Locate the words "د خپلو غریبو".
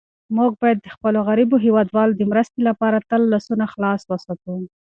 0.81-1.57